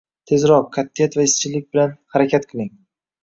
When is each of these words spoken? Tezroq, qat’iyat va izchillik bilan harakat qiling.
Tezroq, 0.29 0.69
qat’iyat 0.77 1.17
va 1.19 1.25
izchillik 1.27 1.67
bilan 1.75 1.93
harakat 2.15 2.47
qiling. 2.53 2.73